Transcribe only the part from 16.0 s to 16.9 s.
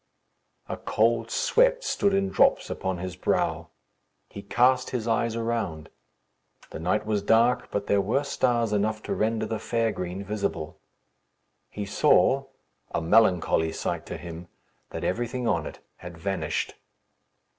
vanished.